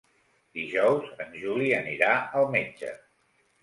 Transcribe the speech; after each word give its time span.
Dijous 0.59 1.13
en 1.27 1.37
Juli 1.43 1.71
anirà 1.83 2.11
al 2.43 2.53
metge. 2.61 2.95